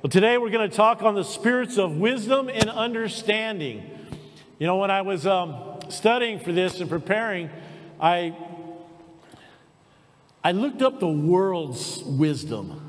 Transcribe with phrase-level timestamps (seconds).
[0.00, 3.82] Well, today we're going to talk on the spirits of wisdom and understanding.
[4.60, 7.50] You know, when I was um, studying for this and preparing,
[8.00, 8.32] I,
[10.44, 12.80] I looked up the world's wisdom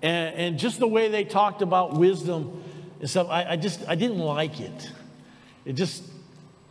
[0.00, 2.64] and, and just the way they talked about wisdom
[3.00, 3.28] and stuff.
[3.28, 4.90] I, I just I didn't like it.
[5.66, 6.04] It just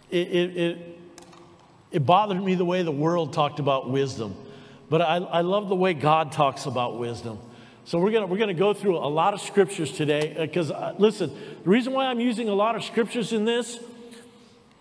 [0.09, 0.99] it, it, it,
[1.91, 4.35] it bothered me the way the world talked about wisdom.
[4.89, 7.37] But I, I love the way God talks about wisdom.
[7.85, 10.95] So we're going we're gonna go through a lot of scriptures today because, uh, uh,
[10.97, 11.31] listen,
[11.63, 13.77] the reason why I'm using a lot of scriptures in this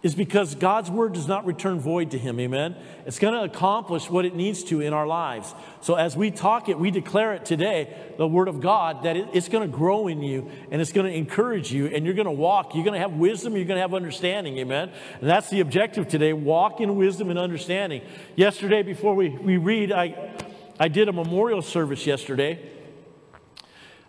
[0.04, 2.76] is because God's word does not return void to him, amen?
[3.06, 5.54] It's going to accomplish what it needs to in our lives.
[5.80, 9.28] So as we talk it, we declare it today, the word of God, that it,
[9.32, 12.26] it's going to grow in you and it's going to encourage you and you're going
[12.26, 12.74] to walk.
[12.74, 14.90] You're going to have wisdom, you're going to have understanding, amen?
[15.20, 18.02] And that's the objective today walk in wisdom and understanding.
[18.34, 20.32] Yesterday, before we, we read, I,
[20.80, 22.58] I did a memorial service yesterday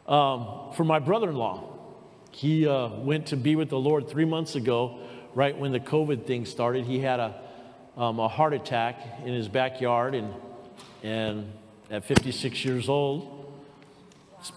[0.08, 1.70] um, for my brother in law.
[2.32, 5.00] He uh, went to be with the Lord three months ago,
[5.36, 6.86] right when the COVID thing started.
[6.86, 7.36] He had a,
[7.96, 10.34] um, a heart attack in his backyard, and,
[11.04, 11.52] and
[11.92, 13.54] at 56 years old,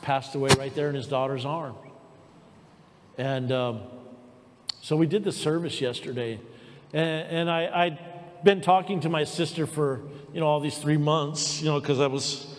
[0.03, 1.77] passed away right there in his daughter's arm.
[3.19, 3.83] And um,
[4.81, 6.41] so we did the service yesterday.
[6.93, 7.99] And, and I, I'd
[8.45, 10.03] been talking to my sister for,
[10.33, 12.56] you know, all these three months, you know, because I was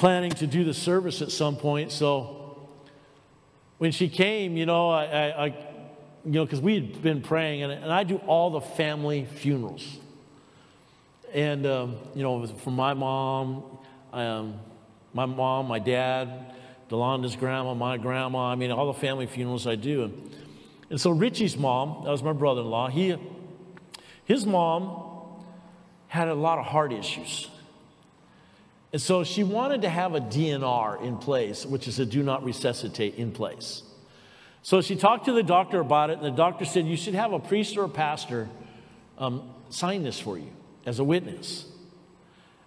[0.00, 1.92] planning to do the service at some point.
[1.92, 2.66] So
[3.76, 5.46] when she came, you know, I, I, I
[6.24, 9.98] you know, because we had been praying, and, and, I do all the family funerals.
[11.34, 13.78] And, um, you know, for my mom,
[14.14, 14.58] um,
[15.12, 16.54] my mom, my dad,
[16.88, 20.04] Delonda's grandma, my grandma, I mean, all the family funerals I do.
[20.04, 20.34] And,
[20.88, 23.16] and so Richie's mom, that was my brother in law, he,
[24.24, 25.44] his mom
[26.08, 27.49] had a lot of heart issues.
[28.92, 32.44] And so she wanted to have a DNR in place, which is a do not
[32.44, 33.82] resuscitate in place.
[34.62, 37.32] So she talked to the doctor about it, and the doctor said, You should have
[37.32, 38.48] a priest or a pastor
[39.16, 40.50] um, sign this for you
[40.84, 41.66] as a witness.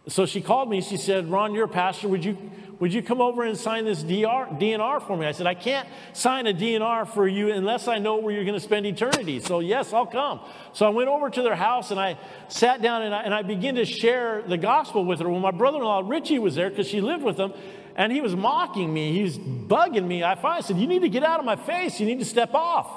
[0.08, 0.82] So she called me.
[0.82, 2.10] She said, Ron, you're a pastor.
[2.10, 2.38] Would you,
[2.80, 5.26] would you come over and sign this DR, DNR for me?
[5.26, 8.56] I said, I can't sign a DNR for you unless I know where you're going
[8.56, 9.40] to spend eternity.
[9.40, 10.42] So, yes, I'll come.
[10.74, 12.18] So I went over to their house and I
[12.50, 15.30] sat down and I, and I began to share the gospel with her.
[15.30, 17.54] Well, my brother in law, Richie, was there because she lived with them
[17.96, 19.14] and he was mocking me.
[19.14, 20.24] He was bugging me.
[20.24, 22.00] I finally said, You need to get out of my face.
[22.00, 22.88] You need to step off.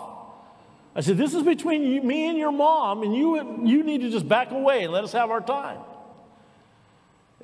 [0.95, 4.11] I said, This is between you, me and your mom, and you, you need to
[4.11, 5.79] just back away and let us have our time.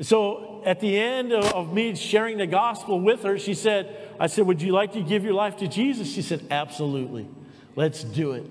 [0.00, 4.26] So at the end of, of me sharing the gospel with her, she said, I
[4.26, 6.10] said, Would you like to give your life to Jesus?
[6.10, 7.28] She said, Absolutely.
[7.76, 8.48] Let's do it.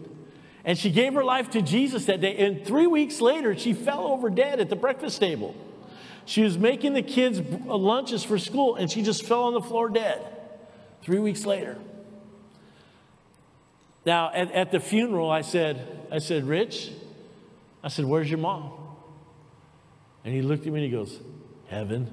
[0.63, 2.37] And she gave her life to Jesus that day.
[2.37, 5.55] And three weeks later, she fell over dead at the breakfast table.
[6.25, 9.89] She was making the kids lunches for school and she just fell on the floor
[9.89, 10.21] dead
[11.01, 11.77] three weeks later.
[14.05, 16.91] Now, at, at the funeral, I said, I said, Rich,
[17.83, 18.71] I said, where's your mom?
[20.23, 21.19] And he looked at me and he goes,
[21.71, 22.11] Heaven?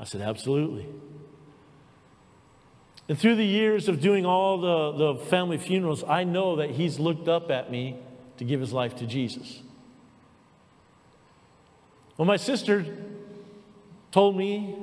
[0.00, 0.86] I said, Absolutely.
[3.06, 6.98] And through the years of doing all the, the family funerals, I know that he's
[6.98, 7.96] looked up at me
[8.38, 9.60] to give his life to Jesus.
[12.16, 12.86] Well, my sister
[14.10, 14.74] told me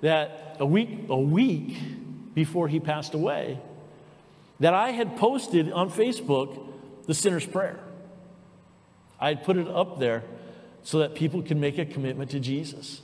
[0.00, 1.76] that a week, a week
[2.34, 3.60] before he passed away,
[4.58, 6.66] that I had posted on Facebook
[7.06, 7.78] the sinner's prayer.
[9.20, 10.24] I had put it up there
[10.88, 13.02] so that people can make a commitment to Jesus.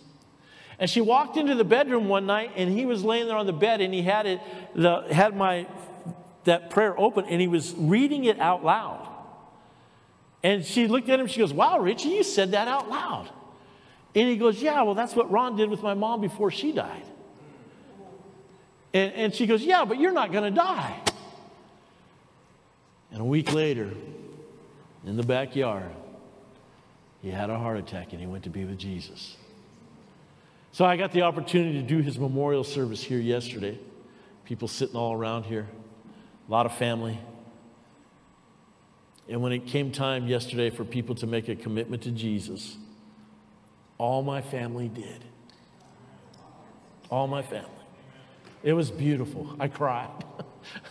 [0.79, 3.53] And she walked into the bedroom one night and he was laying there on the
[3.53, 4.41] bed and he had it
[4.75, 5.67] the, had my
[6.45, 9.07] that prayer open and he was reading it out loud.
[10.43, 13.29] And she looked at him, she goes, Wow, Richie, you said that out loud.
[14.15, 17.05] And he goes, Yeah, well, that's what Ron did with my mom before she died.
[18.95, 21.03] And, and she goes, Yeah, but you're not going to die.
[23.11, 23.91] And a week later,
[25.05, 25.91] in the backyard,
[27.25, 29.39] he had a heart attack and he went to be with Jesus.
[30.73, 33.79] So I got the opportunity to do his memorial service here yesterday.
[34.45, 35.67] People sitting all around here,
[36.47, 37.19] a lot of family.
[39.27, 42.77] And when it came time yesterday for people to make a commitment to Jesus,
[43.97, 45.25] all my family did.
[47.09, 47.71] All my family.
[48.63, 49.57] It was beautiful.
[49.59, 50.11] I cried.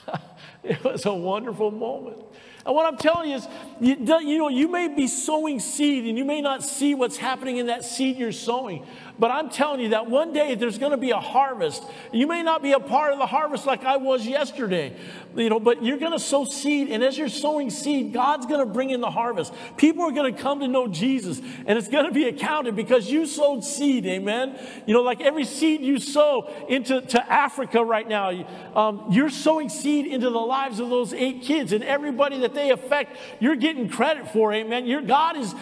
[0.63, 2.17] it was a wonderful moment.
[2.65, 3.47] And what I'm telling you is,
[3.81, 7.57] you, you, know, you may be sowing seed and you may not see what's happening
[7.57, 8.85] in that seed you're sowing.
[9.19, 11.83] But I'm telling you that one day there's going to be a harvest.
[12.11, 14.95] You may not be a part of the harvest like I was yesterday,
[15.35, 16.89] you know, but you're going to sow seed.
[16.89, 19.53] And as you're sowing seed, God's going to bring in the harvest.
[19.77, 23.09] People are going to come to know Jesus, and it's going to be accounted because
[23.09, 24.07] you sowed seed.
[24.07, 24.57] Amen.
[24.87, 28.31] You know, like every seed you sow into to Africa right now,
[28.75, 32.71] um, you're sowing seed into the lives of those eight kids and everybody that they
[32.71, 33.17] affect.
[33.39, 34.53] You're getting credit for.
[34.53, 34.85] Amen.
[34.85, 35.53] Your God is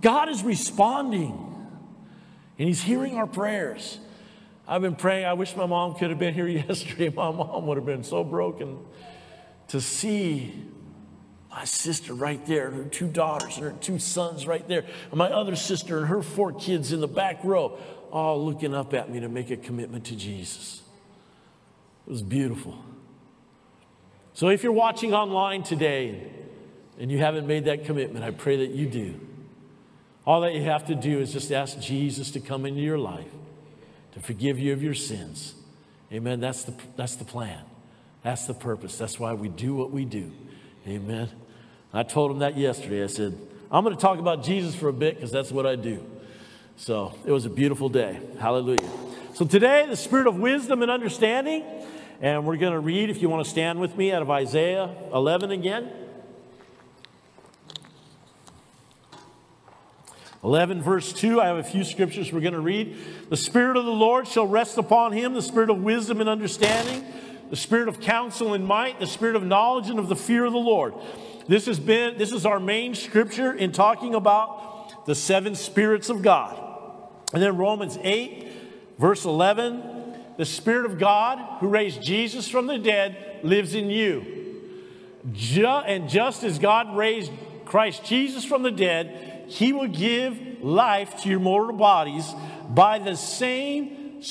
[0.00, 1.46] God is responding.
[2.58, 3.98] And He's hearing our prayers.
[4.68, 5.26] I've been praying.
[5.26, 7.08] I wish my mom could have been here yesterday.
[7.08, 8.78] My mom would have been so broken
[9.68, 10.52] to see
[11.50, 15.28] my sister right there, her two daughters and her two sons right there, and my
[15.30, 17.78] other sister and her four kids in the back row,
[18.12, 20.82] all looking up at me to make a commitment to Jesus.
[22.06, 22.78] It was beautiful.
[24.40, 26.18] So if you're watching online today
[26.98, 29.20] and you haven't made that commitment, I pray that you do.
[30.24, 33.28] All that you have to do is just ask Jesus to come into your life,
[34.12, 35.52] to forgive you of your sins.
[36.10, 36.40] Amen.
[36.40, 37.62] That's the, that's the plan.
[38.22, 38.96] That's the purpose.
[38.96, 40.32] That's why we do what we do.
[40.88, 41.28] Amen.
[41.92, 43.04] I told him that yesterday.
[43.04, 43.38] I said,
[43.70, 46.02] I'm going to talk about Jesus for a bit because that's what I do.
[46.78, 48.18] So it was a beautiful day.
[48.38, 48.88] Hallelujah.
[49.34, 51.62] So today, the spirit of wisdom and understanding.
[52.22, 54.94] And we're going to read, if you want to stand with me, out of Isaiah
[55.14, 55.90] 11 again.
[60.44, 62.96] 11, verse 2, I have a few scriptures we're going to read.
[63.30, 67.06] The Spirit of the Lord shall rest upon him, the Spirit of wisdom and understanding,
[67.48, 70.52] the Spirit of counsel and might, the Spirit of knowledge and of the fear of
[70.52, 70.92] the Lord.
[71.48, 76.20] This has been, this is our main scripture in talking about the seven spirits of
[76.20, 76.58] God.
[77.32, 78.46] And then Romans 8,
[78.98, 79.99] verse 11,
[80.40, 84.24] the Spirit of God who raised Jesus from the dead lives in you.
[85.32, 87.30] Ju- and just as God raised
[87.66, 92.32] Christ Jesus from the dead, he will give life to your mortal bodies
[92.70, 94.22] by the same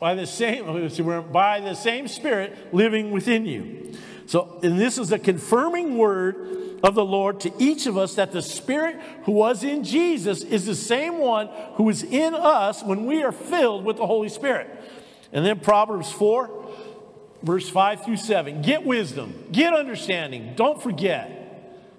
[0.00, 0.64] by the same
[1.30, 3.98] by the same spirit living within you.
[4.24, 8.32] So, and this is a confirming word of the Lord to each of us that
[8.32, 13.04] the Spirit who was in Jesus is the same one who is in us when
[13.04, 14.70] we are filled with the Holy Spirit.
[15.32, 16.50] And then Proverbs 4,
[17.42, 18.62] verse 5 through 7.
[18.62, 21.34] Get wisdom, get understanding, don't forget,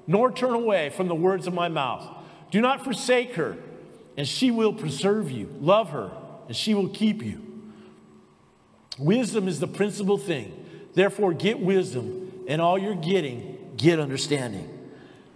[0.07, 2.07] nor turn away from the words of my mouth.
[2.51, 3.57] Do not forsake her,
[4.17, 5.53] and she will preserve you.
[5.59, 6.11] Love her,
[6.47, 7.45] and she will keep you.
[8.97, 10.65] Wisdom is the principal thing.
[10.93, 14.67] Therefore, get wisdom, and all you're getting, get understanding.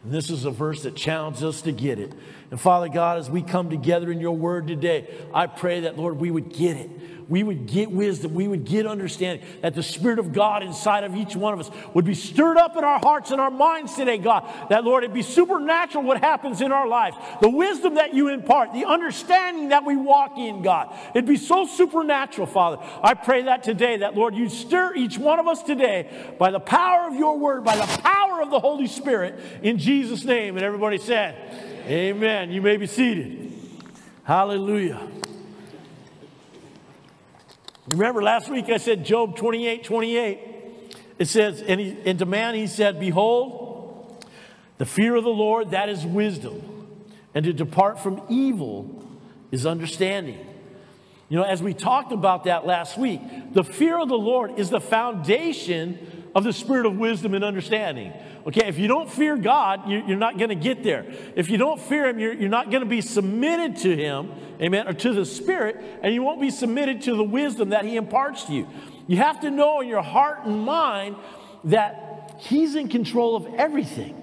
[0.04, 2.12] And this is a verse that challenges us to get it.
[2.52, 6.20] And Father God, as we come together in your word today, I pray that, Lord,
[6.20, 6.90] we would get it
[7.34, 11.16] we would get wisdom, we would get understanding, that the Spirit of God inside of
[11.16, 14.20] each one of us would be stirred up in our hearts and our minds today,
[14.20, 14.48] God.
[14.70, 17.18] That, Lord, it'd be supernatural what happens in our lives.
[17.42, 20.96] The wisdom that you impart, the understanding that we walk in, God.
[21.16, 22.78] It'd be so supernatural, Father.
[23.02, 26.60] I pray that today, that, Lord, you stir each one of us today by the
[26.60, 30.56] power of your word, by the power of the Holy Spirit, in Jesus' name.
[30.56, 31.34] And everybody said,
[31.88, 32.52] Amen.
[32.52, 33.54] You may be seated.
[34.24, 35.00] Hallelujah.
[37.90, 40.40] Remember last week I said Job 28 28.
[41.20, 44.26] It says, and, he, and to man he said, Behold,
[44.78, 46.62] the fear of the Lord, that is wisdom,
[47.36, 49.08] and to depart from evil
[49.52, 50.46] is understanding.
[51.34, 53.20] You know, as we talked about that last week,
[53.56, 58.14] the fear of the Lord is the foundation of the spirit of wisdom and understanding.
[58.46, 61.08] Okay, if you don't fear God, you're not going to get there.
[61.36, 64.30] If you don't fear Him, you're not going to be submitted to Him,
[64.62, 67.96] amen, or to the Spirit, and you won't be submitted to the wisdom that He
[67.96, 68.68] imparts to you.
[69.08, 71.16] You have to know in your heart and mind
[71.64, 74.20] that He's in control of everything.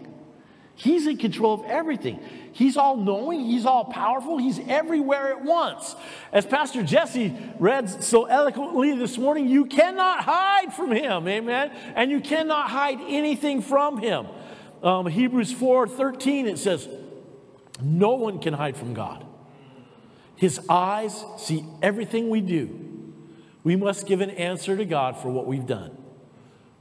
[0.76, 2.20] He's in control of everything.
[2.52, 5.95] He's all knowing, He's all powerful, He's everywhere at once.
[6.33, 11.71] As Pastor Jesse read so eloquently this morning, you cannot hide from Him, amen?
[11.95, 14.26] And you cannot hide anything from Him.
[14.83, 16.88] Um, Hebrews 4 13, it says,
[17.83, 19.25] No one can hide from God.
[20.37, 23.14] His eyes see everything we do.
[23.62, 25.97] We must give an answer to God for what we've done.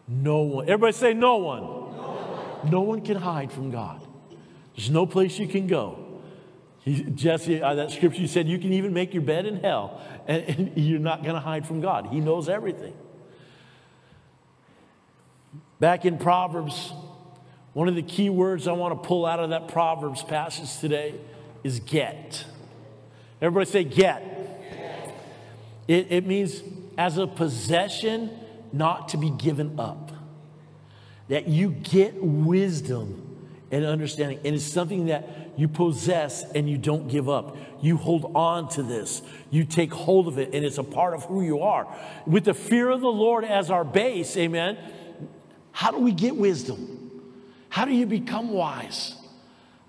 [0.08, 0.70] No one.
[0.70, 1.62] Everybody say, No one.
[1.62, 4.02] No one, no one can hide from God.
[4.76, 6.06] There's no place you can go.
[6.82, 10.02] He, Jesse, uh, that scripture you said you can even make your bed in hell
[10.28, 12.08] and, and you're not going to hide from God.
[12.08, 12.94] He knows everything.
[15.80, 16.94] Back in Proverbs,
[17.74, 21.16] one of the key words I want to pull out of that Proverbs passage today
[21.64, 22.46] is get.
[23.42, 24.24] Everybody say get.
[25.88, 26.62] It, it means
[26.98, 28.30] as a possession
[28.72, 30.12] not to be given up.
[31.30, 33.29] That you get wisdom
[33.72, 34.40] and understanding.
[34.44, 37.58] And it's something that you possess and you don't give up.
[37.82, 41.26] You hold on to this, you take hold of it, and it's a part of
[41.26, 41.88] who you are.
[42.26, 44.78] With the fear of the Lord as our base, amen.
[45.72, 47.22] How do we get wisdom?
[47.70, 49.16] How do you become wise?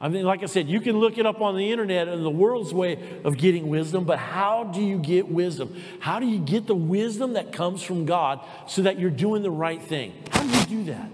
[0.03, 2.31] I mean, like I said, you can look it up on the internet and the
[2.31, 5.79] world's way of getting wisdom, but how do you get wisdom?
[5.99, 9.51] How do you get the wisdom that comes from God so that you're doing the
[9.51, 10.15] right thing?
[10.31, 11.11] How do you do that?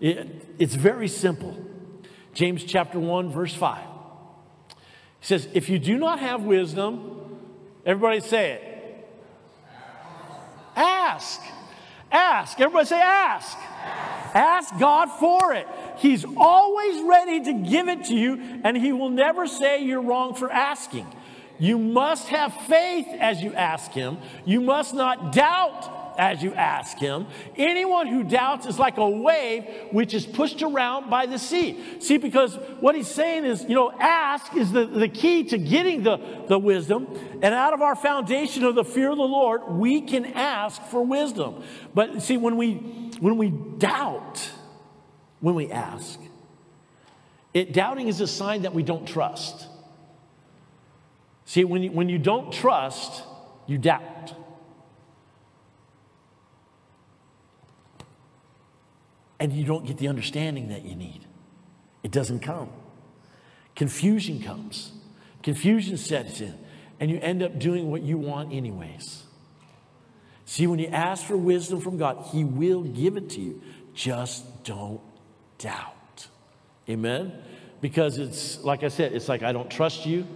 [0.00, 1.54] It, it's very simple.
[2.34, 3.82] James chapter 1, verse 5.
[5.20, 7.38] He says, If you do not have wisdom,
[7.84, 8.70] everybody say it.
[10.76, 11.40] Ask.
[12.10, 12.60] Ask.
[12.60, 13.58] Everybody say, ask.
[14.34, 15.66] Ask God for it.
[15.98, 20.34] He's always ready to give it to you, and He will never say you're wrong
[20.34, 21.06] for asking.
[21.58, 24.18] You must have faith as you ask Him.
[24.46, 27.26] You must not doubt as you ask him.
[27.56, 32.00] Anyone who doubts is like a wave which is pushed around by the sea.
[32.00, 36.02] See, because what he's saying is, you know, ask is the, the key to getting
[36.02, 37.06] the, the wisdom.
[37.42, 41.04] And out of our foundation of the fear of the Lord, we can ask for
[41.04, 41.62] wisdom.
[41.94, 42.74] But see, when we
[43.20, 44.50] when we doubt,
[45.40, 46.18] when we ask,
[47.52, 49.66] it doubting is a sign that we don't trust.
[51.44, 53.24] See, when you, when you don't trust,
[53.66, 54.02] you doubt.
[59.40, 61.24] And you don't get the understanding that you need.
[62.02, 62.68] It doesn't come.
[63.74, 64.92] Confusion comes.
[65.42, 66.54] Confusion sets in,
[67.00, 69.24] and you end up doing what you want, anyways.
[70.44, 73.62] See, when you ask for wisdom from God, He will give it to you.
[73.94, 75.00] Just don't
[75.58, 76.26] doubt.
[76.88, 77.32] Amen?
[77.80, 80.26] Because it's, like I said, it's like, I don't trust you.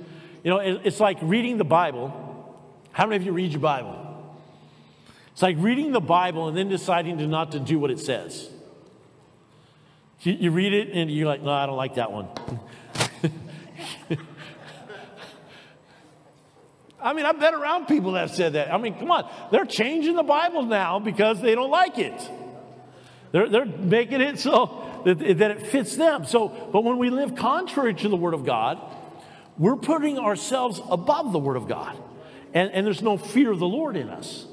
[0.43, 2.59] You know, it's like reading the Bible.
[2.93, 4.01] How many of you read your Bible?
[5.33, 8.49] It's like reading the Bible and then deciding to not to do what it says.
[10.25, 12.28] You, you read it and you're like, no, I don't like that one.
[17.00, 18.73] I mean, I've been around people that have said that.
[18.73, 19.31] I mean, come on.
[19.52, 22.31] They're changing the Bible now because they don't like it.
[23.33, 26.25] They're, they're making it so that, that it fits them.
[26.25, 28.81] So, but when we live contrary to the Word of God,
[29.59, 32.02] we're putting ourselves above the Word of God.
[32.54, 34.47] And, and there's no fear of the Lord in us.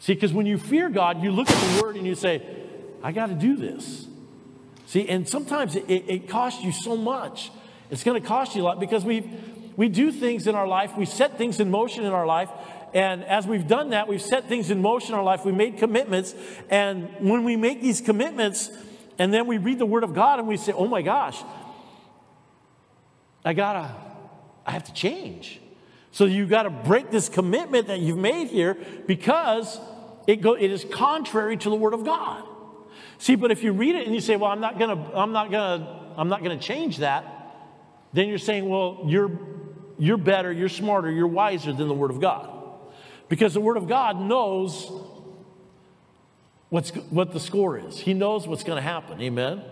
[0.00, 2.42] See, because when you fear God, you look at the Word and you say,
[3.04, 4.08] I got to do this.
[4.94, 7.50] See, and sometimes it, it costs you so much.
[7.90, 9.28] It's going to cost you a lot because we
[9.74, 12.48] we do things in our life, we set things in motion in our life,
[12.94, 15.78] and as we've done that, we've set things in motion in our life, we made
[15.78, 16.36] commitments,
[16.70, 18.70] and when we make these commitments,
[19.18, 21.42] and then we read the Word of God and we say, oh my gosh,
[23.44, 23.92] I gotta,
[24.64, 25.60] I have to change.
[26.12, 28.76] So you've got to break this commitment that you've made here
[29.08, 29.80] because
[30.28, 32.44] it, go, it is contrary to the Word of God.
[33.18, 35.50] See, but if you read it and you say, well, I'm not gonna, I'm not
[35.50, 37.24] gonna, I'm not gonna change that,
[38.12, 39.30] then you're saying, well, you're
[39.98, 42.50] you're better, you're smarter, you're wiser than the Word of God.
[43.28, 44.90] Because the Word of God knows
[46.68, 49.20] what's, what the score is, He knows what's going to happen.
[49.20, 49.62] Amen?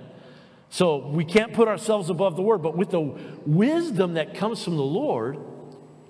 [0.70, 4.76] So we can't put ourselves above the Word, but with the wisdom that comes from
[4.76, 5.38] the Lord,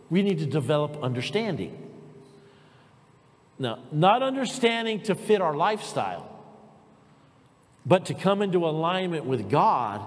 [0.09, 1.79] we need to develop understanding.
[3.59, 6.29] Now, not understanding to fit our lifestyle,
[7.85, 10.01] but to come into alignment with God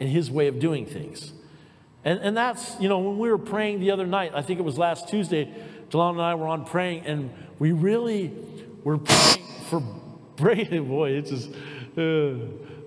[0.00, 1.32] and His way of doing things.
[2.04, 4.62] And, and that's, you know, when we were praying the other night, I think it
[4.62, 5.52] was last Tuesday,
[5.90, 8.32] Delon and I were on praying, and we really
[8.84, 9.80] were praying for
[10.36, 10.84] breakthrough.
[10.88, 12.38] Boy, it's just, uh,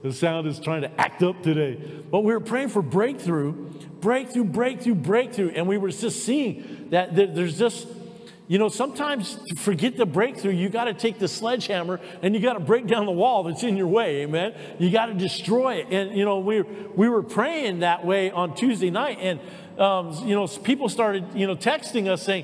[0.02, 1.76] the sound is trying to act up today.
[2.10, 3.52] But we were praying for breakthrough,
[4.00, 5.50] breakthrough, breakthrough, breakthrough.
[5.50, 7.88] And we were just seeing that there's just
[8.52, 12.42] you know, sometimes to forget the breakthrough, you got to take the sledgehammer and you
[12.42, 14.54] got to break down the wall that's in your way, amen?
[14.78, 15.88] You got to destroy it.
[15.90, 19.40] And, you know, we, we were praying that way on Tuesday night, and,
[19.80, 22.44] um, you know, people started, you know, texting us saying,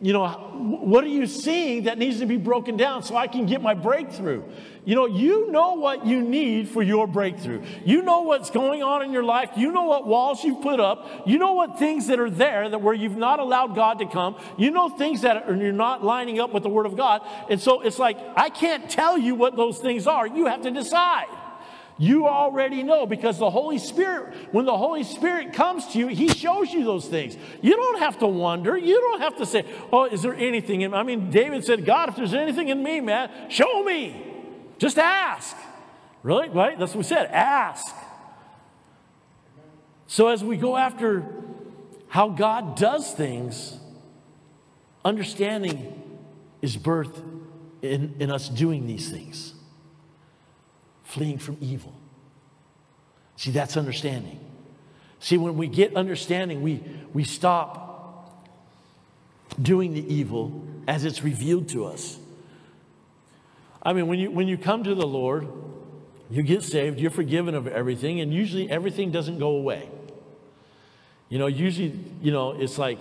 [0.00, 3.46] you know, what are you seeing that needs to be broken down so I can
[3.46, 4.42] get my breakthrough?
[4.84, 7.62] You know, you know what you need for your breakthrough.
[7.84, 9.50] You know what's going on in your life.
[9.56, 11.26] You know what walls you've put up.
[11.26, 14.36] You know what things that are there that where you've not allowed God to come.
[14.58, 17.22] You know things that are, you're not lining up with the Word of God.
[17.48, 20.26] And so it's like, I can't tell you what those things are.
[20.26, 21.26] You have to decide.
[21.98, 26.28] You already know because the Holy Spirit, when the Holy Spirit comes to you, He
[26.28, 27.36] shows you those things.
[27.62, 28.76] You don't have to wonder.
[28.76, 30.96] You don't have to say, Oh, is there anything in me?
[30.96, 34.22] I mean, David said, God, if there's anything in me, man, show me.
[34.78, 35.56] Just ask.
[36.22, 36.50] Really?
[36.50, 36.78] Right?
[36.78, 37.30] That's what we said.
[37.32, 37.94] Ask.
[40.06, 41.24] So as we go after
[42.08, 43.78] how God does things,
[45.02, 46.02] understanding
[46.60, 47.22] is birth
[47.80, 49.55] in, in us doing these things
[51.16, 51.94] fleeing from evil.
[53.36, 54.38] See, that's understanding.
[55.18, 56.82] See, when we get understanding, we,
[57.14, 58.44] we stop
[59.60, 62.18] doing the evil as it's revealed to us.
[63.82, 65.48] I mean, when you, when you come to the Lord,
[66.28, 69.88] you get saved, you're forgiven of everything, and usually everything doesn't go away.
[71.30, 72.98] You know, usually, you know, it's like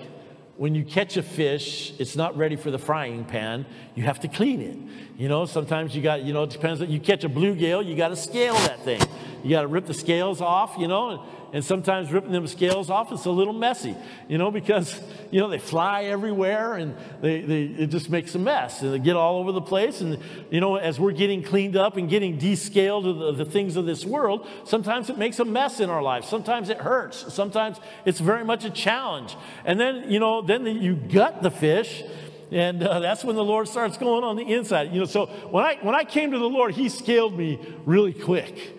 [0.58, 3.66] when you catch a fish, it's not ready for the frying pan.
[3.94, 4.78] You have to clean it.
[5.20, 6.82] You know, sometimes you got, you know, it depends.
[6.82, 9.02] You catch a bluegill, you got to scale that thing.
[9.46, 11.24] You got to rip the scales off, you know,
[11.54, 13.96] and, sometimes ripping them scales off is a little messy,
[14.28, 15.00] you know, because,
[15.30, 19.00] you know, they fly everywhere and they, they, it just makes a mess and they
[19.00, 20.02] get all over the place.
[20.02, 20.18] And,
[20.50, 23.86] you know, as we're getting cleaned up and getting descaled of the, the things of
[23.86, 26.26] this world, sometimes it makes a mess in our life.
[26.26, 27.32] Sometimes it hurts.
[27.32, 29.38] Sometimes it's very much a challenge.
[29.64, 32.04] And then, you know, then you gut the fish
[32.52, 34.92] and uh, that's when the Lord starts going on the inside.
[34.92, 38.14] You know, so when I when I came to the Lord, He scaled me really
[38.14, 38.76] quick.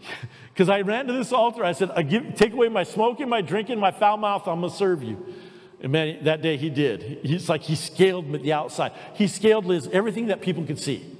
[0.52, 3.42] Because I ran to this altar, I said, I give, Take away my smoking, my
[3.42, 5.34] drinking, my foul mouth, I'm going to serve you.
[5.82, 7.20] And man, that day he did.
[7.22, 8.92] He's like, he scaled the outside.
[9.12, 11.14] He scaled Liz, everything that people could see.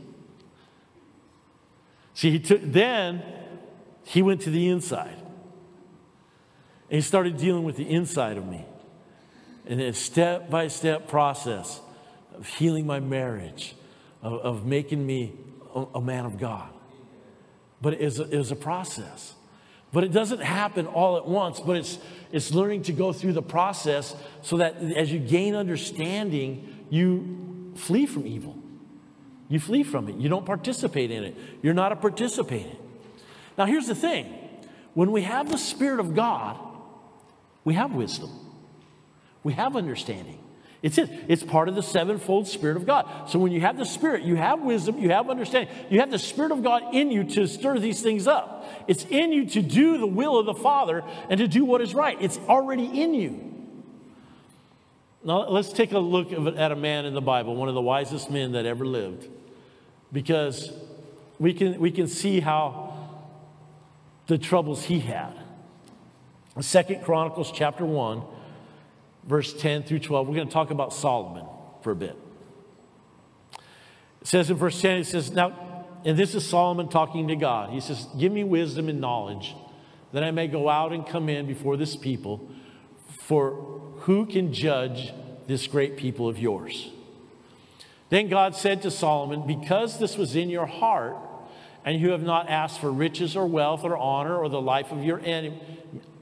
[2.14, 3.22] See, he took, then
[4.04, 5.18] he went to the inside.
[6.88, 8.64] And he started dealing with the inside of me.
[9.66, 11.80] And a step by step process
[12.34, 13.74] of healing my marriage,
[14.22, 15.34] of, of making me
[15.74, 16.70] a, a man of God.
[17.80, 19.34] But it is, a, it is a process.
[19.92, 21.98] But it doesn't happen all at once, but it's,
[22.32, 28.06] it's learning to go through the process so that as you gain understanding, you flee
[28.06, 28.56] from evil.
[29.48, 30.16] You flee from it.
[30.16, 31.36] You don't participate in it.
[31.62, 32.76] You're not a participant.
[33.56, 34.26] Now, here's the thing
[34.94, 36.58] when we have the Spirit of God,
[37.64, 38.30] we have wisdom,
[39.42, 40.38] we have understanding.
[40.82, 41.10] It's it.
[41.28, 43.28] It's part of the sevenfold Spirit of God.
[43.28, 46.18] So when you have the Spirit, you have wisdom, you have understanding, you have the
[46.18, 48.64] Spirit of God in you to stir these things up.
[48.86, 51.94] It's in you to do the will of the Father and to do what is
[51.94, 52.16] right.
[52.20, 53.54] It's already in you.
[55.24, 58.30] Now let's take a look at a man in the Bible, one of the wisest
[58.30, 59.28] men that ever lived,
[60.12, 60.70] because
[61.38, 62.94] we can, we can see how
[64.26, 65.32] the troubles he had.
[66.60, 68.22] Second Chronicles chapter 1
[69.26, 70.28] verse 10 through 12.
[70.28, 71.46] We're going to talk about Solomon
[71.82, 72.16] for a bit.
[74.20, 77.70] It says in verse 10, it says, Now, and this is Solomon talking to God.
[77.70, 79.54] He says, Give me wisdom and knowledge
[80.12, 82.48] that I may go out and come in before this people,
[83.20, 83.50] for
[84.00, 85.12] who can judge
[85.46, 86.90] this great people of yours?
[88.08, 91.16] Then God said to Solomon, Because this was in your heart,
[91.84, 95.04] and you have not asked for riches or wealth or honor or the life of
[95.04, 95.60] your en-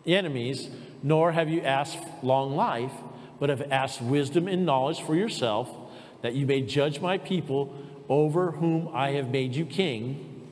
[0.06, 0.68] enemies,
[1.04, 2.90] nor have you asked long life,
[3.38, 5.68] but have asked wisdom and knowledge for yourself,
[6.22, 7.76] that you may judge my people
[8.08, 10.48] over whom I have made you king.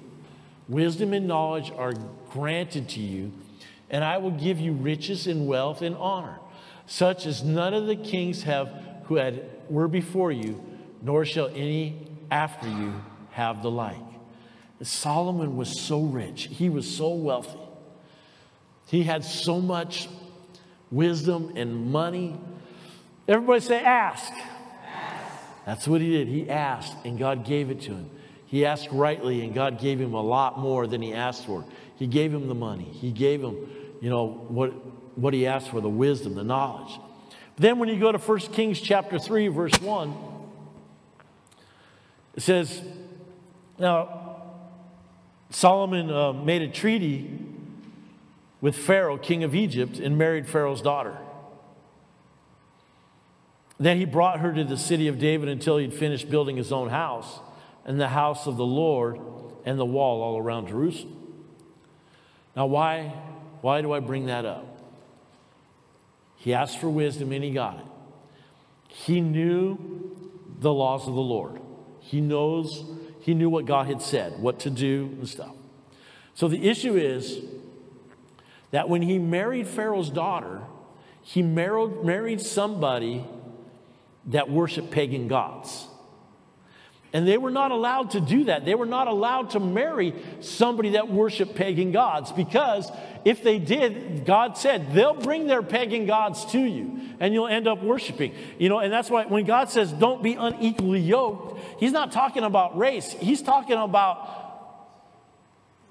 [0.69, 1.95] Wisdom and knowledge are
[2.31, 3.33] granted to you,
[3.89, 6.39] and I will give you riches and wealth and honor,
[6.87, 8.71] such as none of the kings have
[9.05, 10.63] who had were before you,
[11.01, 12.93] nor shall any after you
[13.31, 13.97] have the like.
[14.83, 17.59] Solomon was so rich, he was so wealthy.
[18.89, 20.09] He had so much
[20.93, 22.39] wisdom and money.
[23.27, 24.31] Everybody say, ask.
[24.87, 25.33] ask.
[25.67, 26.29] That's what he did.
[26.29, 28.11] He asked, and God gave it to him.
[28.47, 31.65] He asked rightly, and God gave him a lot more than he asked for.
[31.97, 32.85] He gave him the money.
[32.85, 33.57] He gave him,
[34.01, 34.71] you know, what,
[35.17, 37.01] what he asked for the wisdom, the knowledge.
[37.57, 40.15] But then when you go to 1 Kings chapter 3, verse 1,
[42.35, 42.83] it says,
[43.79, 44.37] Now,
[45.51, 47.52] Solomon uh, made a treaty
[48.63, 51.19] with Pharaoh, king of Egypt, and married Pharaoh's daughter.
[53.79, 56.89] Then he brought her to the city of David until he'd finished building his own
[56.89, 57.41] house
[57.85, 59.19] and the house of the Lord
[59.65, 61.19] and the wall all around Jerusalem.
[62.55, 63.13] Now, why,
[63.61, 64.79] why do I bring that up?
[66.37, 67.87] He asked for wisdom and he got it.
[68.89, 70.17] He knew
[70.61, 71.61] the laws of the Lord.
[71.99, 72.85] He knows,
[73.21, 75.55] he knew what God had said, what to do and stuff.
[76.35, 77.41] So the issue is
[78.73, 80.63] that when he married Pharaoh's daughter,
[81.23, 83.25] he married, married somebody
[84.27, 85.87] that worshiped pagan gods.
[87.15, 88.65] And they were not allowed to do that.
[88.65, 92.91] They were not allowed to marry somebody that worshiped pagan gods because
[93.27, 97.69] if they did, God said, they'll bring their pagan gods to you and you'll end
[97.69, 98.35] up worshiping.
[98.59, 102.45] You know, and that's why when God says don't be unequally yoked, He's not talking
[102.45, 103.13] about race.
[103.13, 104.41] He's talking about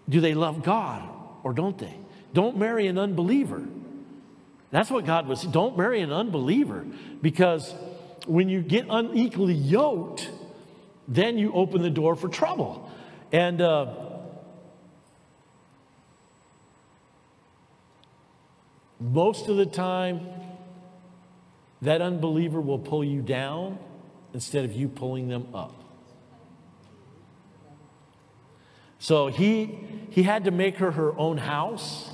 [0.10, 1.08] do they love God
[1.44, 2.00] or don't they?
[2.34, 3.67] Don't marry an unbeliever.
[4.72, 5.44] That's what God was.
[5.44, 6.86] Don't marry an unbeliever
[7.22, 7.74] because
[8.26, 10.30] when you get unequally yoked,
[11.08, 12.89] then you open the door for trouble.
[13.34, 13.94] And uh,
[19.00, 20.28] most of the time,
[21.82, 23.80] that unbeliever will pull you down
[24.34, 25.76] instead of you pulling them up.
[29.00, 29.80] So he,
[30.12, 32.10] he had to make her her own house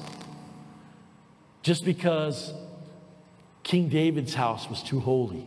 [1.68, 2.54] just because
[3.64, 5.46] King David's house was too holy.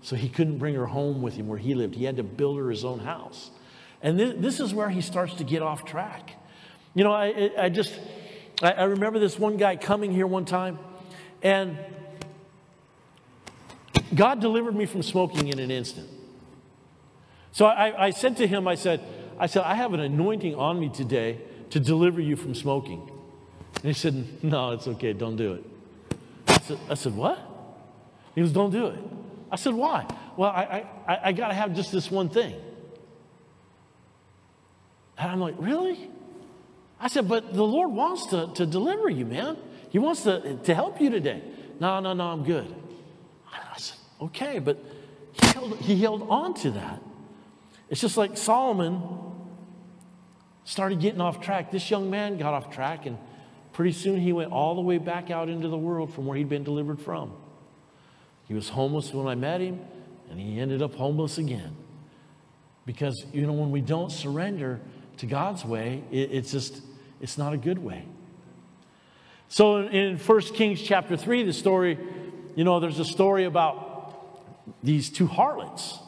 [0.00, 1.94] So he couldn't bring her home with him where he lived.
[1.94, 3.50] He had to build her his own house.
[4.00, 6.30] And this, this is where he starts to get off track.
[6.94, 8.00] You know, I, I just,
[8.62, 10.78] I, I remember this one guy coming here one time,
[11.42, 11.76] and
[14.14, 16.08] God delivered me from smoking in an instant.
[17.52, 19.02] So I, I said to him, I said,
[19.38, 23.10] I said, I have an anointing on me today to deliver you from smoking.
[23.76, 25.64] And he said, No, it's okay, don't do it.
[26.48, 27.38] I said, I said What?
[28.34, 28.98] He goes, Don't do it.
[29.50, 30.06] I said, Why?
[30.36, 32.54] Well, I, I, I got to have just this one thing.
[35.18, 36.10] And I'm like, Really?
[37.00, 39.56] I said, But the Lord wants to, to deliver you, man.
[39.90, 41.42] He wants to, to help you today.
[41.78, 42.74] No, no, no, I'm good.
[43.52, 44.82] I said, Okay, but
[45.32, 47.02] he held, he held on to that.
[47.88, 49.00] It's just like Solomon
[50.64, 51.70] started getting off track.
[51.70, 53.16] This young man got off track, and
[53.76, 56.48] pretty soon he went all the way back out into the world from where he'd
[56.48, 57.30] been delivered from.
[58.48, 59.78] He was homeless when I met him,
[60.30, 61.76] and he ended up homeless again.
[62.86, 64.80] Because, you know, when we don't surrender
[65.18, 66.80] to God's way, it, it's just,
[67.20, 68.06] it's not a good way.
[69.48, 71.98] So in 1 Kings chapter 3, the story,
[72.54, 74.40] you know, there's a story about
[74.82, 75.98] these two harlots.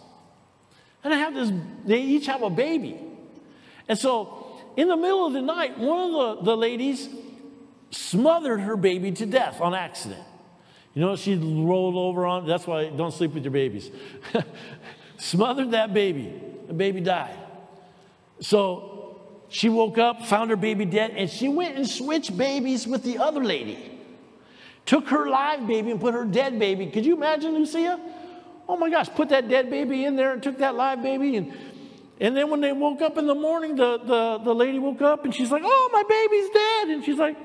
[1.05, 1.53] And they have this,
[1.85, 2.99] they each have a baby.
[3.89, 7.11] And so in the middle of the night, one of the, the ladies
[7.91, 10.23] smothered her baby to death on accident.
[10.95, 13.91] You know, she rolled over on, that's why don't sleep with your babies.
[15.19, 16.33] smothered that baby.
[16.67, 17.37] The baby died.
[18.41, 23.03] So she woke up, found her baby dead, and she went and switched babies with
[23.03, 23.99] the other lady.
[24.87, 26.87] Took her live baby and put her dead baby.
[26.87, 28.01] Could you imagine, Lucia?
[28.69, 31.37] Oh my gosh, put that dead baby in there and took that live baby.
[31.37, 31.53] And,
[32.21, 35.25] and then when they woke up in the morning, the, the, the lady woke up
[35.25, 36.89] and she's like, Oh, my baby's dead.
[36.89, 37.37] And she's like,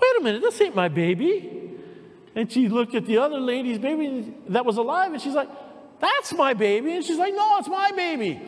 [0.00, 1.56] Wait a minute, this ain't my baby.
[2.34, 5.48] And she looked at the other lady's baby that was alive and she's like,
[6.00, 6.92] That's my baby.
[6.92, 8.40] And she's like, No, it's my baby.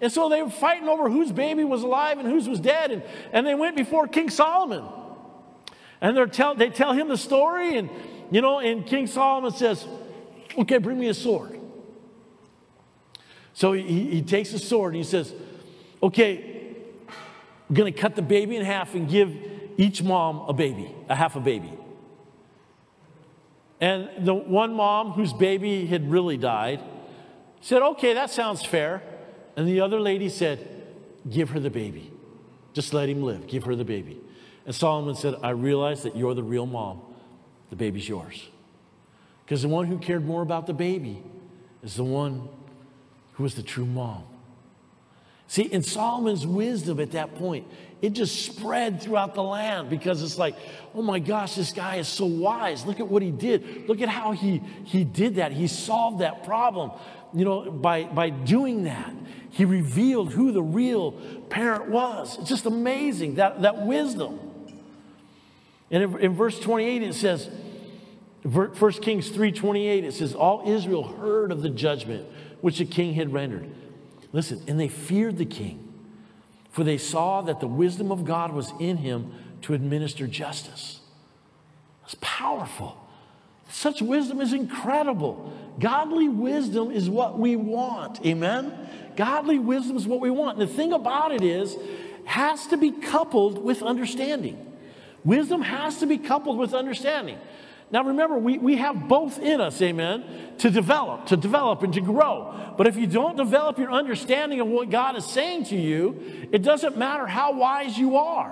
[0.00, 2.90] And so they were fighting over whose baby was alive and whose was dead.
[2.90, 4.84] And, and they went before King Solomon.
[6.00, 7.76] And they're tell, they tell him the story.
[7.76, 7.90] And,
[8.30, 9.86] you know, and King Solomon says,
[10.56, 11.60] Okay, bring me a sword.
[13.54, 15.32] So he, he takes a sword and he says,
[16.02, 16.74] Okay,
[17.68, 19.32] I'm going to cut the baby in half and give
[19.78, 21.72] each mom a baby, a half a baby.
[23.80, 26.82] And the one mom whose baby had really died
[27.60, 29.02] said, Okay, that sounds fair.
[29.56, 30.84] And the other lady said,
[31.30, 32.12] Give her the baby.
[32.74, 33.46] Just let him live.
[33.46, 34.20] Give her the baby.
[34.66, 37.00] And Solomon said, I realize that you're the real mom.
[37.70, 38.48] The baby's yours.
[39.44, 41.22] Because the one who cared more about the baby
[41.82, 42.48] is the one
[43.34, 44.24] who was the true mom.
[45.46, 47.66] See, in Solomon's wisdom at that point,
[48.00, 50.54] it just spread throughout the land because it's like,
[50.94, 52.86] oh my gosh, this guy is so wise.
[52.86, 53.88] Look at what he did.
[53.88, 55.50] Look at how he, he did that.
[55.52, 56.92] He solved that problem.
[57.34, 59.12] You know, by, by doing that,
[59.50, 61.12] he revealed who the real
[61.50, 62.38] parent was.
[62.38, 64.38] It's just amazing, that, that wisdom.
[65.90, 67.50] And in, in verse 28, it says,
[68.42, 72.24] 1 Kings 3:28 it says all Israel heard of the judgment
[72.60, 73.68] which the king had rendered.
[74.32, 75.87] Listen, and they feared the king
[76.70, 81.00] for they saw that the wisdom of God was in him to administer justice.
[82.04, 82.96] It's powerful.
[83.70, 85.52] Such wisdom is incredible.
[85.78, 88.24] Godly wisdom is what we want.
[88.24, 88.72] Amen.
[89.16, 90.58] Godly wisdom is what we want.
[90.58, 91.76] And the thing about it is
[92.24, 94.64] has to be coupled with understanding.
[95.24, 97.38] Wisdom has to be coupled with understanding.
[97.90, 100.24] Now remember, we, we have both in us, amen,
[100.58, 102.74] to develop, to develop and to grow.
[102.76, 106.62] But if you don't develop your understanding of what God is saying to you, it
[106.62, 108.50] doesn't matter how wise you are.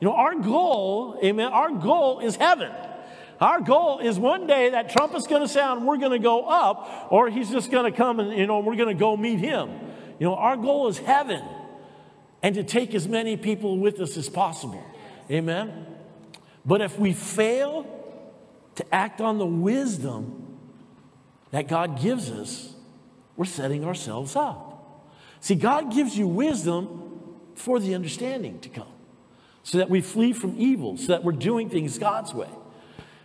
[0.00, 2.70] You know, our goal, amen, our goal is heaven.
[3.40, 7.08] Our goal is one day that trumpet's going to sound, we're going to go up,
[7.10, 9.70] or he's just going to come and, you know, we're going to go meet him.
[10.18, 11.42] You know, our goal is heaven
[12.42, 14.82] and to take as many people with us as possible.
[15.30, 15.86] Amen.
[16.64, 17.86] But if we fail
[18.76, 20.58] to act on the wisdom
[21.50, 22.74] that God gives us,
[23.36, 25.12] we're setting ourselves up.
[25.40, 27.06] See, God gives you wisdom
[27.54, 28.88] for the understanding to come
[29.62, 32.48] so that we flee from evil, so that we're doing things God's way.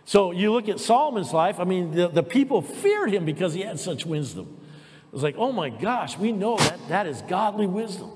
[0.04, 3.62] So you look at Solomon's life, I mean, the, the people feared him because he
[3.62, 4.58] had such wisdom.
[5.06, 8.10] It was like, oh my gosh, we know that that is godly wisdom.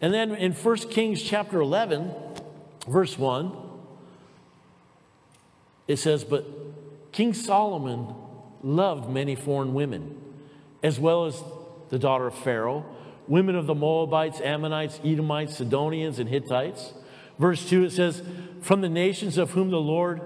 [0.00, 2.10] And then in 1 Kings chapter 11,
[2.88, 3.69] verse 1,
[5.90, 6.46] it says, But
[7.10, 8.14] King Solomon
[8.62, 10.22] loved many foreign women,
[10.84, 11.42] as well as
[11.88, 12.86] the daughter of Pharaoh,
[13.26, 16.94] women of the Moabites, Ammonites, Edomites, Sidonians, and Hittites.
[17.40, 18.22] Verse 2, it says,
[18.60, 20.20] From the nations of whom the Lord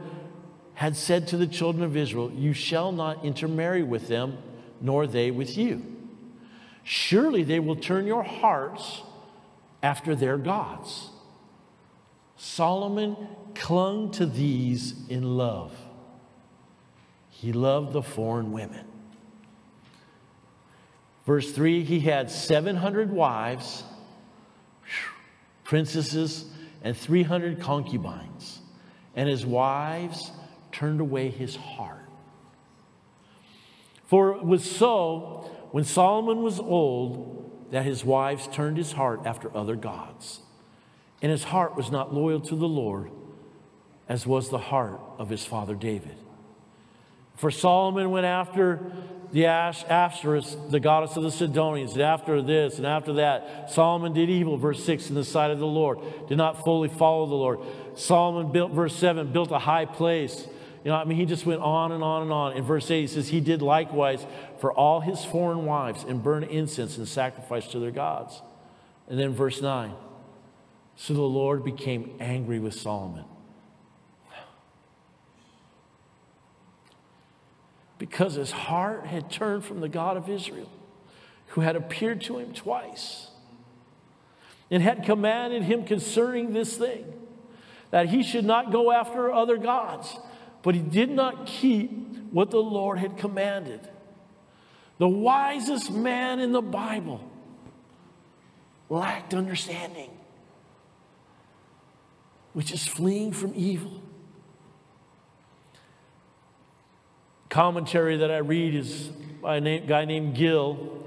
[0.75, 4.37] had said to the children of Israel, You shall not intermarry with them,
[4.83, 5.83] nor they with you.
[6.83, 9.01] Surely they will turn your hearts
[9.83, 11.09] after their gods.
[12.37, 13.17] Solomon
[13.55, 15.73] clung to these in love.
[17.31, 18.87] He loved the foreign women.
[21.27, 23.85] Verse 3 He had 700 wives,
[25.63, 26.47] princesses,
[26.83, 28.61] and 300 concubines,
[29.17, 30.33] and his wives
[30.73, 32.09] turned away his heart.
[34.05, 39.55] For it was so when Solomon was old that his wives turned his heart after
[39.57, 40.41] other gods,
[41.25, 43.11] and his heart was not loyal to the Lord,
[44.11, 46.19] as was the heart of his father David.
[47.37, 48.93] For Solomon went after
[49.33, 54.29] the Ash, the goddess of the Sidonians, and after this and after that, Solomon did
[54.29, 57.61] evil, verse 6, in the sight of the Lord, did not fully follow the Lord.
[57.95, 60.47] Solomon built, verse 7, built a high place.
[60.85, 62.53] You know, I mean, he just went on and on and on.
[62.55, 64.27] In verse 8, he says, He did likewise
[64.61, 68.43] for all his foreign wives and burned incense and sacrifice to their gods.
[69.09, 69.95] And then verse 9,
[70.97, 73.25] so the Lord became angry with Solomon
[77.99, 80.71] because his heart had turned from the God of Israel,
[81.49, 83.29] who had appeared to him twice
[84.71, 87.13] and had commanded him concerning this thing,
[87.91, 90.17] that he should not go after other gods.
[90.63, 91.91] But he did not keep
[92.33, 93.89] what the Lord had commanded.
[94.99, 97.31] The wisest man in the Bible
[98.89, 100.11] lacked understanding,
[102.55, 104.01] which is fleeing from evil.
[107.55, 111.05] commentary that I read is by a guy named Gill.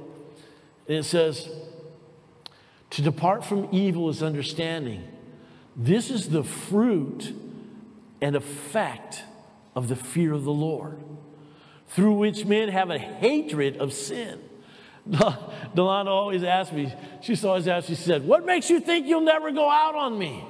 [0.87, 1.49] And it says,
[2.91, 5.03] To depart from evil is understanding.
[5.75, 7.33] This is the fruit
[8.21, 9.23] and effect
[9.75, 10.97] of the fear of the Lord,
[11.89, 14.39] through which men have a hatred of sin.
[15.09, 19.51] Delana always asks me, she's always asked, she said, What makes you think you'll never
[19.51, 20.45] go out on me?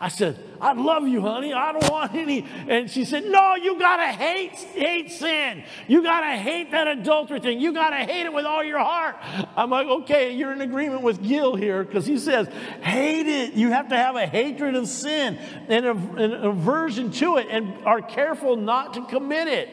[0.00, 1.52] I said, I love you, honey.
[1.52, 2.46] I don't want any.
[2.68, 5.64] And she said, No, you got to hate, hate sin.
[5.88, 7.60] You got to hate that adultery thing.
[7.60, 9.16] You got to hate it with all your heart.
[9.56, 12.46] I'm like, Okay, you're in agreement with Gill here because he says,
[12.80, 13.54] Hate it.
[13.54, 15.36] You have to have a hatred of sin
[15.68, 19.68] and an aversion to it and are careful not to commit it.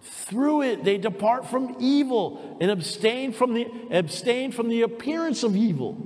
[0.00, 5.54] Through it, they depart from evil and abstain from the, abstain from the appearance of
[5.54, 5.98] evil.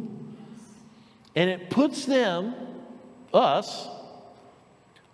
[1.36, 2.54] And it puts them
[3.32, 3.88] us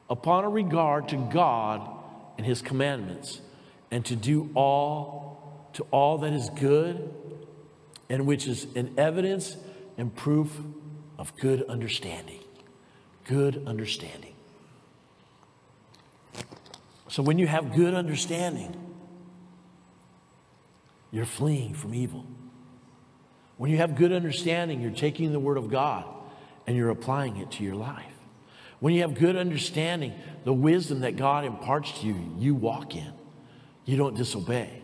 [0.09, 1.89] upon a regard to God
[2.37, 3.41] and his commandments
[3.91, 7.13] and to do all to all that is good
[8.09, 9.57] and which is an evidence
[9.99, 10.59] and proof
[11.19, 12.41] of good understanding.
[13.25, 14.35] Good understanding.
[17.09, 18.83] So when you have good understanding
[21.13, 22.27] you're fleeing from evil.
[23.57, 26.05] When you have good understanding you're taking the word of god
[26.67, 28.13] and you're applying it to your life.
[28.81, 30.13] When you have good understanding,
[30.45, 33.13] the wisdom that God imparts to you, you walk in.
[33.85, 34.83] You don't disobey.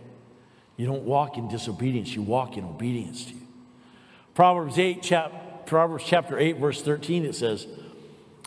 [0.77, 3.47] You don't walk in disobedience, you walk in obedience to you.
[4.35, 7.67] Proverbs 8, chap, Proverbs chapter 8, verse 13, it says,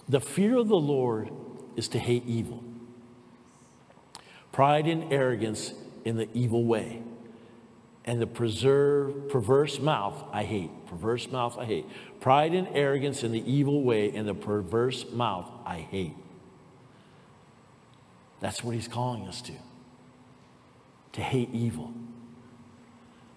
[0.09, 1.29] The fear of the Lord
[1.75, 2.63] is to hate evil,
[4.51, 7.03] pride and arrogance in the evil way,
[8.05, 10.69] and the preserve, perverse mouth I hate.
[10.85, 11.85] Perverse mouth I hate.
[12.19, 16.15] Pride and arrogance in the evil way and the perverse mouth I hate.
[18.39, 19.53] That's what he's calling us to.
[21.13, 21.93] To hate evil.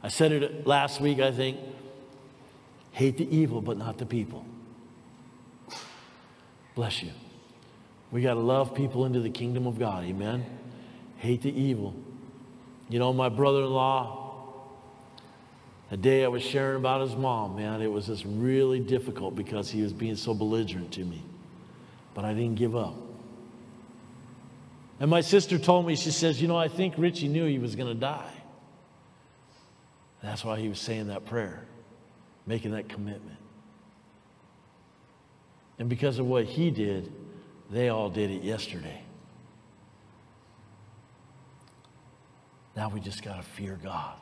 [0.02, 1.58] I said it last week, I think.
[2.92, 4.44] Hate the evil, but not the people.
[6.74, 7.10] Bless you.
[8.10, 10.04] We got to love people into the kingdom of God.
[10.04, 10.44] Amen.
[11.16, 11.94] Hate the evil.
[12.88, 14.17] You know, my brother in law,
[15.90, 19.70] a day I was sharing about his mom, man, it was just really difficult because
[19.70, 21.22] he was being so belligerent to me.
[22.14, 22.94] But I didn't give up.
[25.00, 27.76] And my sister told me, she says, You know, I think Richie knew he was
[27.76, 28.32] going to die.
[30.22, 31.64] That's why he was saying that prayer,
[32.46, 33.38] making that commitment.
[35.78, 37.12] And because of what he did,
[37.70, 39.02] they all did it yesterday.
[42.76, 44.16] Now we just got to fear God.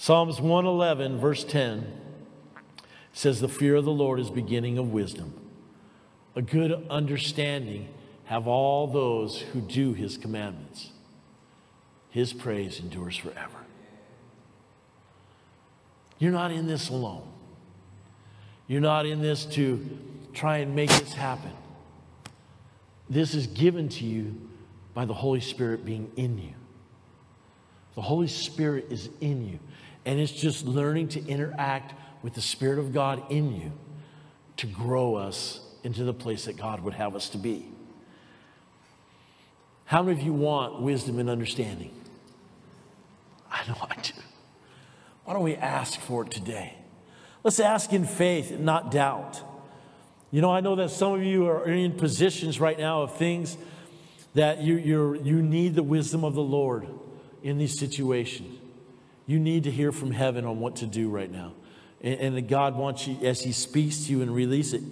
[0.00, 1.84] Psalms 111, verse 10
[3.12, 5.34] says, The fear of the Lord is beginning of wisdom.
[6.36, 7.88] A good understanding
[8.26, 10.92] have all those who do his commandments.
[12.10, 13.58] His praise endures forever.
[16.20, 17.26] You're not in this alone.
[18.68, 19.98] You're not in this to
[20.32, 21.52] try and make this happen.
[23.10, 24.40] This is given to you
[24.94, 26.54] by the Holy Spirit being in you.
[27.96, 29.58] The Holy Spirit is in you.
[30.08, 31.92] And it's just learning to interact
[32.22, 33.72] with the Spirit of God in you
[34.56, 37.66] to grow us into the place that God would have us to be.
[39.84, 41.90] How many of you want wisdom and understanding?
[43.52, 44.14] I know I do.
[45.26, 46.72] Why don't we ask for it today?
[47.44, 49.42] Let's ask in faith and not doubt.
[50.30, 53.58] You know, I know that some of you are in positions right now of things
[54.32, 56.88] that you, you you need the wisdom of the Lord
[57.42, 58.57] in these situations.
[59.28, 61.52] You need to hear from heaven on what to do right now.
[62.00, 64.82] And, and God wants you, as He speaks to you and release it,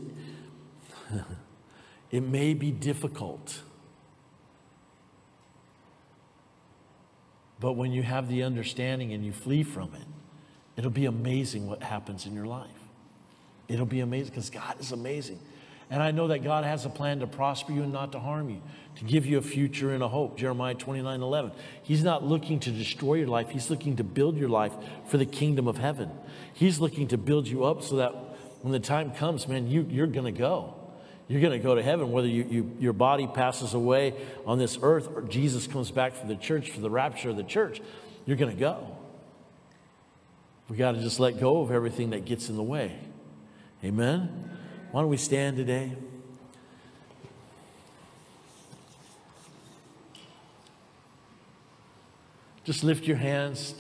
[2.11, 3.63] it may be difficult.
[7.59, 10.07] But when you have the understanding and you flee from it,
[10.77, 12.69] it'll be amazing what happens in your life.
[13.69, 15.41] It'll be amazing because God is amazing.
[15.89, 18.51] And I know that God has a plan to prosper you and not to harm
[18.51, 18.61] you,
[18.97, 20.37] to give you a future and a hope.
[20.37, 21.53] Jeremiah 29 11.
[21.83, 24.73] He's not looking to destroy your life, He's looking to build your life
[25.09, 26.11] for the kingdom of heaven.
[26.53, 28.11] He's looking to build you up so that
[28.63, 30.75] when the time comes, man, you, you're going to go.
[31.29, 34.79] You're going to go to heaven, whether you, you, your body passes away on this
[34.81, 37.81] earth or Jesus comes back for the church, for the rapture of the church.
[38.27, 38.97] You're going to go.
[40.69, 42.99] We got to just let go of everything that gets in the way.
[43.85, 44.57] Amen?
[44.97, 45.93] Why don't we stand today?
[52.65, 53.75] Just lift your hands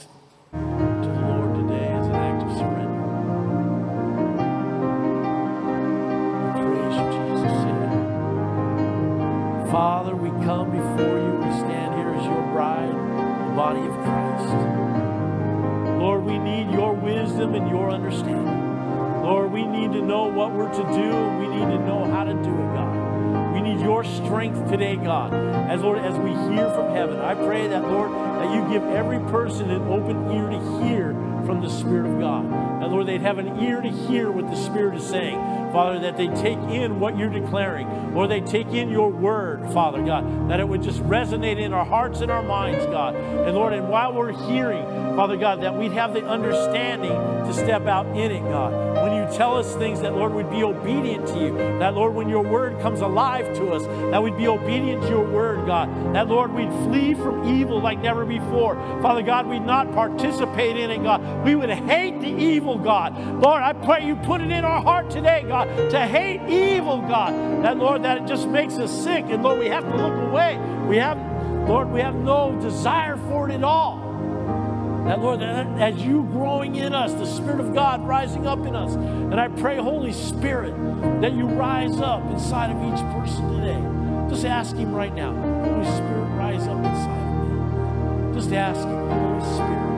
[24.47, 25.33] strength today, God.
[25.35, 29.19] As Lord, as we hear from heaven, I pray that, Lord, that you give every
[29.31, 31.13] person an open ear to hear
[31.45, 32.51] from the Spirit of God.
[32.81, 35.37] That, Lord, they'd have an ear to hear what the Spirit is saying.
[35.73, 40.03] Father, that they take in what you're declaring, or they take in your word, Father
[40.03, 43.15] God, that it would just resonate in our hearts and our minds, God.
[43.15, 44.85] And Lord, and while we're hearing,
[45.17, 48.86] Father God, that we'd have the understanding to step out in it, God.
[49.07, 51.57] When you tell us things, that Lord, we'd be obedient to you.
[51.79, 55.25] That Lord, when your word comes alive to us, that we'd be obedient to your
[55.25, 55.89] word, God.
[56.13, 58.75] That Lord, we'd flee from evil like never before.
[59.01, 61.45] Father God, we'd not participate in it, God.
[61.45, 63.17] We would hate the evil, God.
[63.41, 67.33] Lord, I pray you put it in our heart today, God, to hate evil, God.
[67.63, 69.27] That Lord, that it just makes us sick.
[69.29, 70.59] And Lord, we have to look away.
[70.89, 71.17] We have,
[71.69, 74.06] Lord, we have no desire for it at all.
[75.07, 78.95] That, Lord, as you growing in us, the Spirit of God rising up in us.
[78.95, 80.75] And I pray, Holy Spirit,
[81.21, 83.81] that you rise up inside of each person today.
[84.29, 88.35] Just ask Him right now, Holy Spirit, rise up inside of me.
[88.35, 89.96] Just ask Him, Holy Spirit,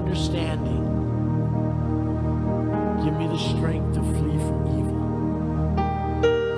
[0.00, 0.80] understanding,
[3.04, 5.00] give me the strength to flee from evil.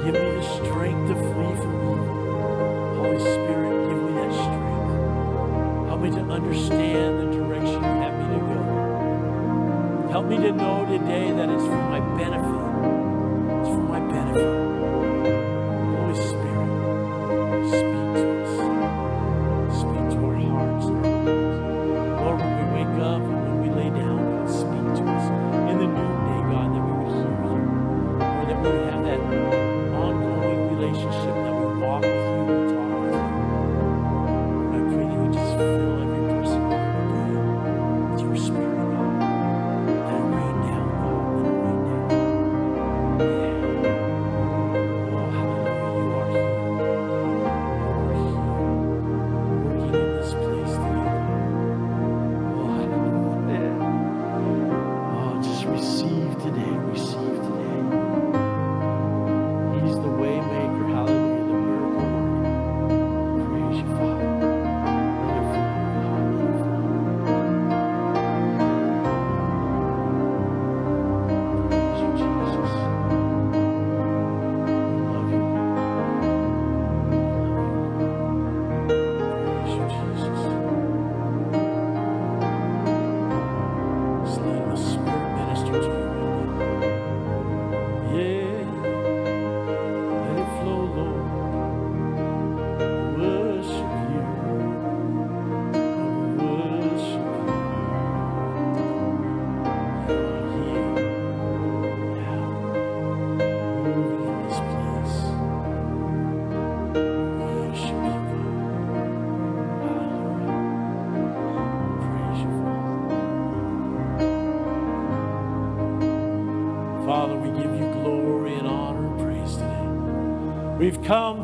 [0.05, 3.03] Give me the strength to flee from evil.
[3.03, 5.89] Holy Spirit, give me that strength.
[5.89, 10.09] Help me to understand the direction you have me to go.
[10.13, 13.59] Help me to know today that it's for my benefit.
[13.59, 14.72] It's for my benefit.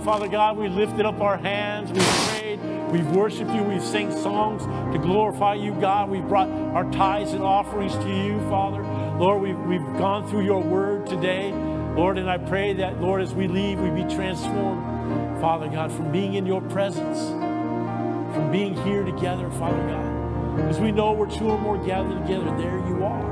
[0.04, 4.62] Father God, we lifted up our hands, we prayed, we've worshiped you, we've sang songs
[4.94, 6.08] to glorify you, God.
[6.08, 8.82] We've brought our tithes and offerings to you, Father.
[9.18, 11.52] Lord, we've, we've gone through your word today,
[11.96, 16.12] Lord, and I pray that, Lord, as we leave, we be transformed, Father God, from
[16.12, 17.28] being in your presence,
[18.34, 20.18] from being here together, Father God.
[20.68, 23.27] As we know we're two or more gathered together, there you are.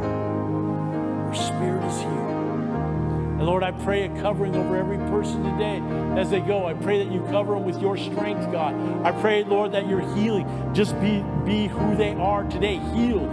[3.47, 5.81] Lord, I pray a covering over every person today
[6.21, 6.67] as they go.
[6.67, 8.75] I pray that you cover them with your strength, God.
[9.07, 12.79] I pray, Lord, that your healing just be, be who they are today.
[12.93, 13.31] Healed,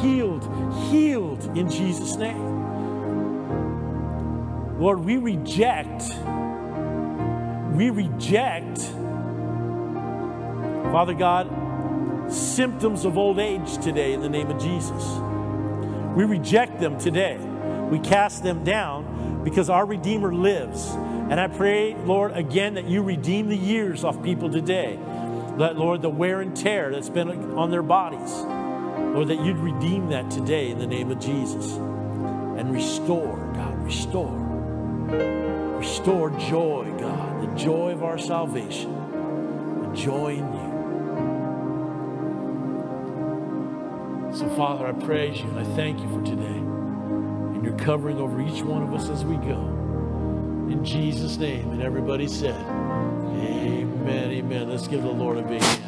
[0.00, 0.48] healed,
[0.88, 2.38] healed in Jesus' name.
[4.78, 6.14] Lord, we reject,
[7.74, 8.78] we reject,
[10.92, 11.50] Father God,
[12.32, 15.04] symptoms of old age today in the name of Jesus.
[16.16, 17.36] We reject them today.
[17.90, 19.15] We cast them down
[19.46, 20.88] because our Redeemer lives.
[20.88, 24.98] And I pray, Lord, again, that you redeem the years off people today.
[25.58, 28.32] That, Lord, the wear and tear that's been on their bodies,
[29.14, 31.74] Lord, that you'd redeem that today in the name of Jesus.
[31.74, 34.36] And restore, God, restore.
[35.78, 38.92] Restore joy, God, the joy of our salvation,
[39.88, 40.66] the joy in you.
[44.36, 46.75] So, Father, I praise you and I thank you for today
[47.78, 49.60] covering over each one of us as we go.
[50.70, 51.70] In Jesus' name.
[51.70, 54.68] And everybody said, Amen, amen.
[54.68, 55.85] Let's give the Lord a big hand.